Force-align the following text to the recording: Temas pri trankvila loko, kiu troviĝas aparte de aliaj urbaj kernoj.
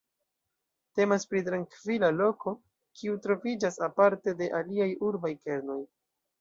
Temas 0.99 1.25
pri 1.33 1.41
trankvila 1.49 2.09
loko, 2.15 2.55
kiu 3.01 3.21
troviĝas 3.27 3.79
aparte 3.91 4.37
de 4.43 4.51
aliaj 4.65 4.91
urbaj 5.13 5.35
kernoj. 5.47 5.81